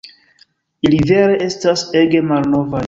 Ili 0.89 1.01
vere 1.11 1.39
estas 1.51 1.87
ege 2.05 2.25
malnovaj 2.33 2.79